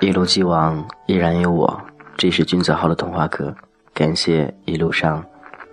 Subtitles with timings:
[0.00, 1.80] 一如既往，依然有我。
[2.16, 3.54] 这是君子号的童话歌，
[3.92, 5.24] 感谢一路上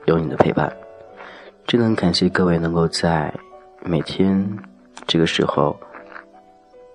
[0.06, 0.72] 有你的陪伴。
[1.66, 3.34] 真的很感谢各位能够在
[3.84, 4.46] 每天
[5.08, 5.76] 这个时候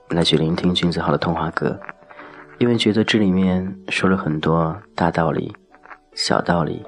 [0.09, 1.79] 来去聆听君子号的童话歌，
[2.59, 5.53] 因为觉得这里面说了很多大道理、
[6.15, 6.85] 小道理，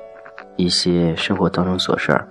[0.56, 2.28] 一些生活当中琐事儿，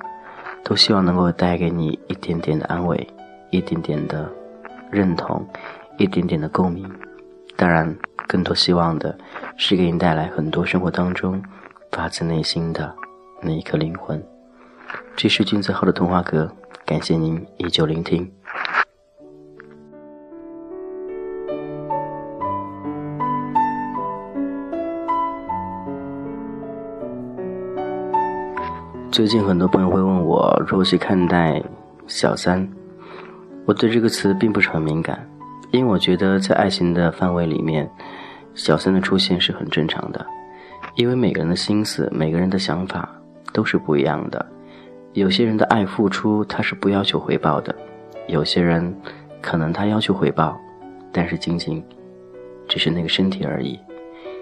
[0.64, 3.08] 都希望能够带给你一点点的安慰，
[3.50, 4.30] 一点点的
[4.92, 5.46] 认同，
[5.98, 6.90] 一点点的共鸣。
[7.56, 7.96] 当然，
[8.28, 9.18] 更多希望的
[9.58, 11.42] 是给你带来很多生活当中
[11.92, 12.94] 发自内心的
[13.42, 14.24] 那一颗灵魂。
[15.16, 16.50] 这是君子号的童话阁，
[16.86, 18.32] 感谢您依旧聆听。
[29.22, 31.62] 最近很多朋友会问我如何去看待
[32.10, 32.68] “小三”，
[33.66, 35.30] 我对这个词并不是很敏感。
[35.70, 37.88] 因为我觉得，在爱情的范围里面，
[38.56, 40.26] 小三的出现是很正常的。
[40.96, 43.08] 因为每个人的心思、每个人的想法
[43.54, 44.44] 都是不一样的。
[45.14, 47.72] 有些人的爱付出，他是不要求回报的；
[48.28, 48.92] 有些人
[49.40, 50.60] 可能他要求回报，
[51.12, 51.84] 但是仅仅
[52.68, 53.80] 只是那个身体而已。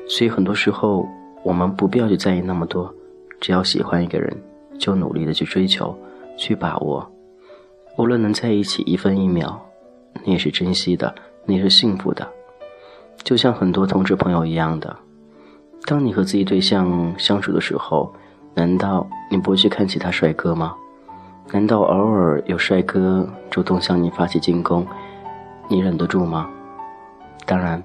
[0.08, 1.05] 所以很多时候，
[1.43, 2.95] 我们不必要去在意那么多，
[3.41, 4.33] 只要喜欢一个人，
[4.80, 5.95] 就努力的去追求、
[6.35, 7.08] 去把握，
[7.97, 9.59] 无论能在一起一分一秒。
[10.23, 11.13] 你也是珍惜的，
[11.45, 12.27] 你也是幸福的，
[13.23, 14.95] 就像很多同志朋友一样的。
[15.86, 18.11] 当你和自己对象相处的时候，
[18.55, 20.75] 难道你不去看其他帅哥吗？
[21.52, 24.86] 难道偶尔有帅哥主动向你发起进攻，
[25.67, 26.49] 你忍得住吗？
[27.45, 27.81] 当然，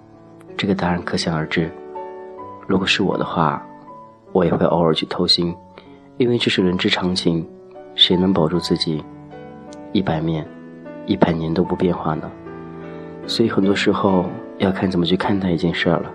[0.57, 1.71] 这个答案可想而知。
[2.67, 3.65] 如果是我的话，
[4.33, 5.55] 我也会偶尔去偷腥，
[6.17, 7.47] 因为这是人之常情。
[7.97, 9.05] 谁能保住自己
[9.93, 10.45] 一百面？
[11.07, 12.29] 一百年都不变化呢，
[13.25, 14.25] 所以很多时候
[14.59, 16.11] 要看怎么去看待一件事儿了。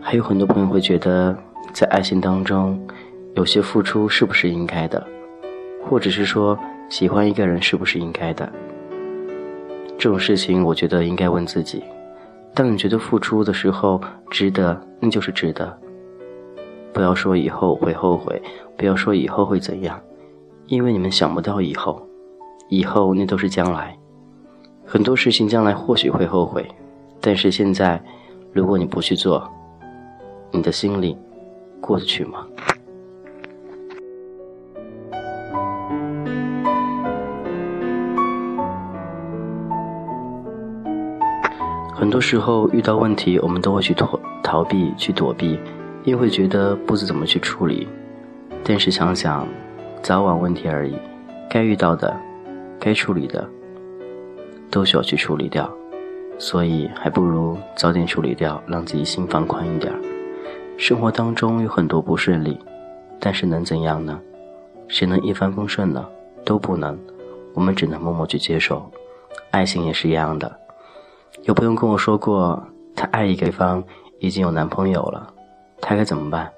[0.00, 1.36] 还有很多朋友会觉得，
[1.72, 2.76] 在爱情当中，
[3.34, 5.06] 有些付出是不是应该的，
[5.84, 6.58] 或者是说
[6.88, 8.50] 喜欢一个人是不是应该的？
[9.96, 11.84] 这种事情，我觉得应该问自己：
[12.52, 15.78] 当你觉得付出的时候值得，那就是值得。
[16.98, 18.42] 不要说以后会后悔，
[18.76, 20.00] 不要说以后会怎样，
[20.66, 22.04] 因为你们想不到以后。
[22.70, 23.96] 以后那都是将来，
[24.84, 26.68] 很多事情将来或许会后悔，
[27.20, 28.02] 但是现在，
[28.52, 29.48] 如果你不去做，
[30.50, 31.16] 你的心里
[31.80, 32.44] 过得去吗？
[41.94, 45.58] 很多时候遇到问题，我们都会去逃逃避、去躲避，
[46.08, 47.86] 又会觉得不知怎么去处理。
[48.64, 49.46] 但是想想，
[50.02, 50.96] 早晚问题而已，
[51.48, 52.14] 该遇到的。
[52.80, 53.44] 该处理的
[54.70, 55.68] 都需要去处理掉，
[56.38, 59.92] 所以还不如早点处理掉，让自己心放宽一点。
[60.76, 62.56] 生活当中有很多不顺利，
[63.18, 64.20] 但是能怎样呢？
[64.86, 66.06] 谁能一帆风顺呢？
[66.44, 66.96] 都不能，
[67.52, 68.88] 我们只能默默去接受。
[69.50, 70.56] 爱情也是一样的，
[71.42, 72.62] 有朋友跟我说过，
[72.94, 73.82] 他爱一个对方
[74.20, 75.34] 已经有男朋友了，
[75.88, 76.52] 他该怎么办？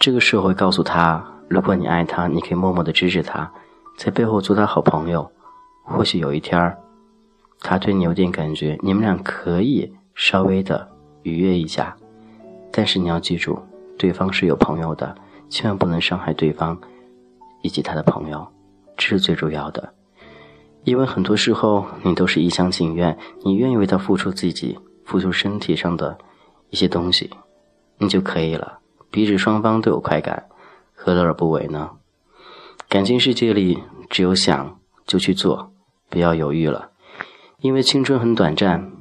[0.00, 3.48] 这个社会告诉他，如果你爱他，你可以默默的支持他。
[3.96, 5.30] 在背后做他好朋友，
[5.84, 6.76] 或许有一天，
[7.60, 10.88] 他对你有点感觉，你们俩可以稍微的
[11.22, 11.96] 愉悦一下。
[12.72, 13.56] 但是你要记住，
[13.96, 15.14] 对方是有朋友的，
[15.48, 16.76] 千万不能伤害对方
[17.62, 18.44] 以及他的朋友，
[18.96, 19.94] 这是最主要的。
[20.82, 26.18] 因为很多时候你都是一厢情愿，你愿意为他付出自己，付出身体上的
[26.70, 27.30] 一些东西，
[27.98, 28.78] 你就可以了，
[29.10, 30.46] 彼此双方都有快感，
[30.94, 31.90] 何乐而不为呢？
[32.88, 35.72] 感情世界里，只有想就去做，
[36.08, 36.90] 不要犹豫了。
[37.60, 38.92] 因为青春很短暂，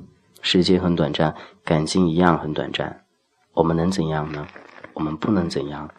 [0.42, 3.04] 时间很短暂，感情一样很短暂。
[3.54, 4.48] 我们能怎样呢？
[4.94, 5.90] 我们不能怎样，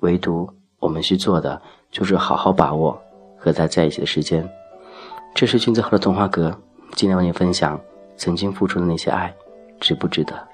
[0.00, 0.48] 唯独
[0.80, 3.00] 我们需做的就是好好把握
[3.38, 4.48] 和他在一起的时间。
[5.34, 6.60] 这是君子号的童话阁，
[6.96, 7.80] 今天为你分享
[8.16, 9.32] 曾经付出的那些爱，
[9.80, 10.49] 值不值得？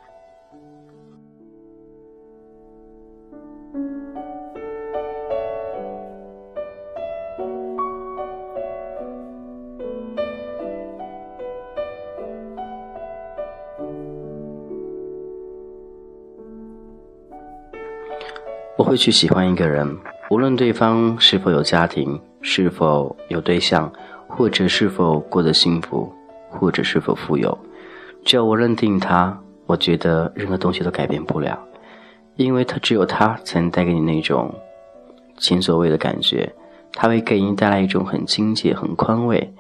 [18.87, 19.99] 会去喜欢一个人，
[20.31, 23.93] 无论对方是否有家庭，是否有对象，
[24.29, 26.09] 或者是否过得幸福，
[26.49, 27.59] 或者是否富有，
[28.25, 29.37] 只要我认定他，
[29.67, 31.59] 我觉得任何东西都改变不了，
[32.37, 34.55] 因为他只有他才能带给你那种
[35.39, 36.55] 前所未的感觉，
[36.93, 39.53] 他会给你带来一种很亲切、很宽慰，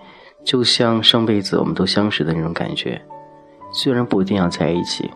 [0.44, 3.02] 就像上辈子我们都相识的那种感觉。
[3.72, 5.10] 虽然不一定要在一起，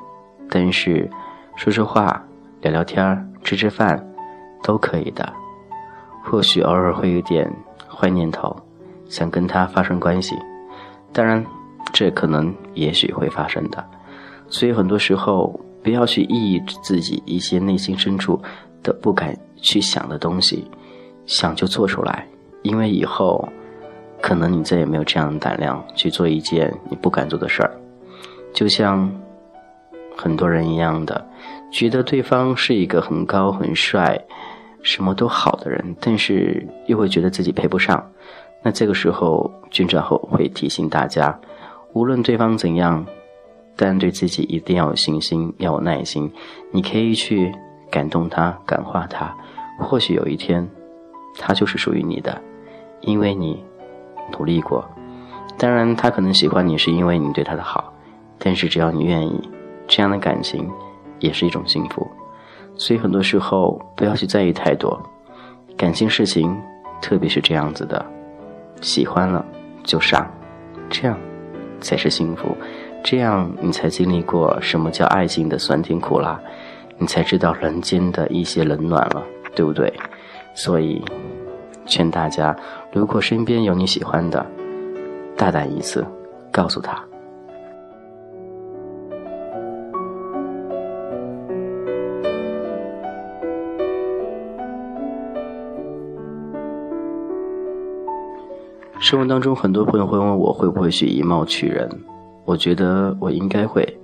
[0.50, 1.08] 但是
[1.54, 2.20] 说说话、
[2.60, 4.04] 聊聊天儿、吃吃饭
[4.62, 5.32] 都可以的。
[6.22, 7.50] 或许偶尔会有点
[7.88, 8.54] 坏念头，
[9.08, 10.36] 想跟他发生关系，
[11.12, 11.44] 当然，
[11.92, 13.84] 这可能也许会发生的。
[14.48, 18.40] 所以很多时候，不要去抑制自己一些内心深处
[18.82, 20.70] 的不敢去想的东西。
[21.26, 22.26] 想就做出来，
[22.62, 23.48] 因为以后
[24.20, 27.70] 可能你再也没有这样的胆量去做一件你不敢做的事儿。
[28.52, 29.08] 就像
[30.16, 31.24] 很多人一样的，
[31.70, 34.20] 觉得对方是一个很高很帅、
[34.82, 38.04] 什么都好的人，但是又会觉得自己配不上。
[38.62, 41.38] 那这个时候，军长后会提醒大家：
[41.92, 43.06] 无论对方怎样，
[43.76, 46.30] 但对自己一定要有信心，要有耐心。
[46.72, 47.52] 你可以去
[47.90, 49.34] 感动他、感化他，
[49.78, 50.68] 或许有一天。
[51.38, 52.42] 他就是属于你的，
[53.02, 53.64] 因为你
[54.32, 54.84] 努力过。
[55.56, 57.94] 当然，他可能喜欢你是因为你对他的好，
[58.36, 59.48] 但是只要你愿意，
[59.86, 60.68] 这样的感情
[61.20, 62.06] 也是一种幸福。
[62.76, 65.00] 所以很多时候不要去在意太多，
[65.76, 66.54] 感情事情，
[67.00, 68.04] 特别是这样子的，
[68.80, 69.44] 喜欢了
[69.84, 70.26] 就上，
[70.88, 71.16] 这样
[71.80, 72.56] 才是幸福。
[73.02, 76.38] 这样你才经历过什么叫爱情的酸甜苦辣，
[76.98, 79.22] 你才知道人间的一些冷暖了，
[79.54, 79.92] 对不对？
[80.54, 81.02] 所以，
[81.86, 82.54] 劝大家，
[82.92, 84.44] 如果身边有你喜欢的，
[85.36, 86.06] 大胆一次，
[86.52, 87.09] 告诉他。
[99.10, 101.90] 生活当中，很多朋友会问我会不会去以貌取人，
[102.44, 103.98] 我觉得我应该会，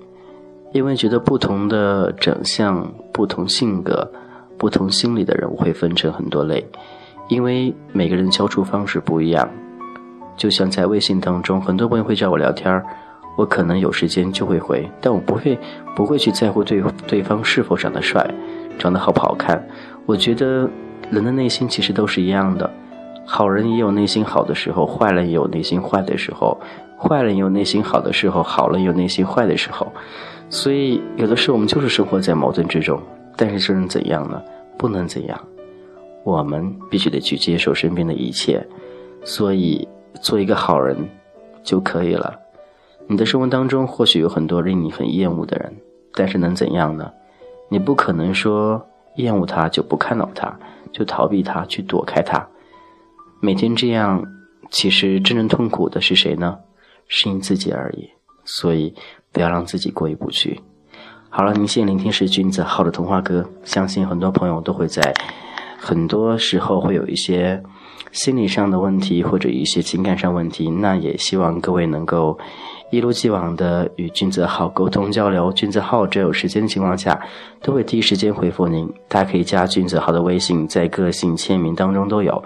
[0.73, 4.11] 因为觉得不同的长相、不同性格。
[4.59, 6.67] 不同心理的人，我会分成很多类，
[7.29, 9.49] 因为每个人交处方式不一样。
[10.37, 12.85] 就像在微信当中，很多朋友会找我聊天儿
[13.37, 15.57] 我可能有时间就会回，但我不会
[15.95, 18.29] 不会去在乎对对方是否长得帅，
[18.77, 19.65] 长得好不好看。
[20.05, 20.69] 我觉得
[21.13, 22.69] 人的内心其实都是一样的，
[23.27, 26.59] 好人也有内心好的时候，坏人也有内心坏的时候，
[26.97, 29.87] 坏人有内心好的时候，好人有内心坏的时候。
[30.49, 33.01] 所以有的时候我们就是生活在矛盾之中。
[33.37, 34.41] 但是，这能怎样呢？
[34.79, 35.39] 不能怎样，
[36.25, 38.67] 我们必须得去接受身边的一切，
[39.25, 39.87] 所以
[40.23, 40.97] 做一个好人
[41.63, 42.35] 就可以了。
[43.07, 45.75] 你的生活当中或许有很多令你很厌恶的人，
[46.15, 47.11] 但是能怎样呢？
[47.69, 48.81] 你不可能说
[49.17, 50.59] 厌恶他就不看到他，
[50.93, 52.47] 就逃避他，去躲开他。
[53.41, 54.25] 每天这样，
[54.71, 56.59] 其实真正痛苦的是谁呢？
[57.07, 58.09] 是你自己而已。
[58.45, 58.95] 所以，
[59.33, 60.61] 不要让自己过意不去。
[61.29, 65.13] 好了，您现在聆听是君子号的童话歌，相信很多朋友都会在
[65.79, 67.63] 很多时候会有一些
[68.13, 72.39] 心理上的问题或者一些情感上问题，那也希望各位能够
[72.91, 75.53] 一如既往的与君子号沟通交流。
[75.53, 77.21] 君子号只有时间的情况下
[77.61, 82.43] 都会第一时间回复您，大家可以加君子号的微信，在个性签名当中都有。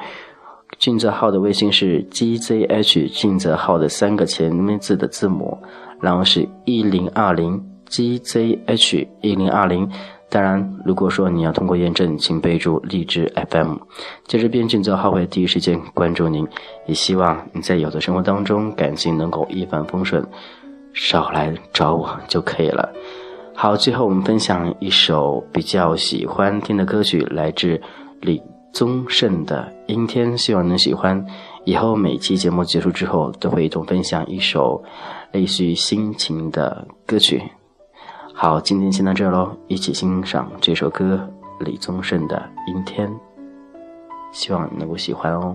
[0.79, 5.59] 俊泽号的微信是 gzh，俊泽号的三个前面字的字母，
[6.01, 7.63] 然后是一零二零。
[7.91, 9.91] gzh 一零二零，
[10.29, 13.79] 当然，如果说你要通过验证，请备注荔枝 FM。
[14.29, 16.47] 在这边，俊泽号会第一时间关注您，
[16.87, 20.25] 也希望你在有的生活当中感情能够一帆风顺，
[20.95, 22.89] 少来找我就可以了。
[23.57, 27.81] 好，最后我们分享一首比较喜欢听的歌曲，来自
[28.21, 28.41] 李
[28.73, 31.25] 宗盛的《阴天》，希望能喜欢。
[31.65, 34.83] 以后每期节目结束之后，都会一同分享一首
[35.33, 37.43] 类似于心情的歌曲。
[38.33, 41.29] 好，今天先到这喽，一起欣赏这首歌，
[41.61, 42.37] 李宗盛的
[42.73, 43.09] 《阴天》，
[44.33, 45.55] 希望你能够喜欢哦。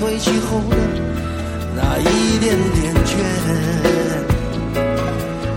[0.00, 0.18] 褪。
[0.18, 0.76] 起后的
[1.76, 3.10] 那一点点倦。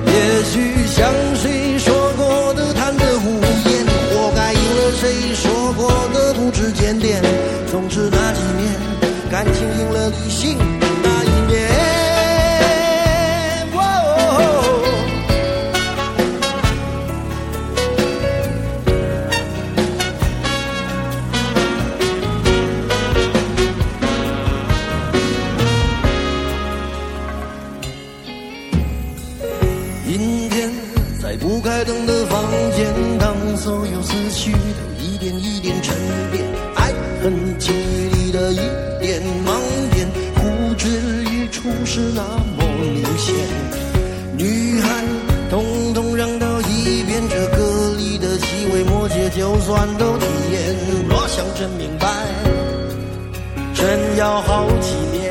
[0.05, 0.53] 也许
[0.87, 0.99] 像
[1.35, 5.01] 谁说过的贪得无厌，活该应了谁
[5.33, 7.10] 说过的不知检点。
[31.31, 32.43] 在不开灯的房
[32.75, 35.95] 间，当所有思绪都一点一点沉
[36.29, 36.43] 淀，
[36.75, 36.91] 爱
[37.23, 38.57] 恨情里的一
[38.99, 39.55] 点盲
[39.93, 40.89] 点，呼之
[41.31, 42.21] 欲出是那
[42.57, 43.33] 么明显。
[44.35, 45.05] 女孩，
[45.49, 50.75] 统统让到一边，这歌里的细微末节，就算都体验。
[51.07, 52.09] 若想真明白，
[53.73, 55.30] 真要好几年。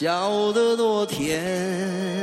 [0.00, 2.19] 笑得多甜。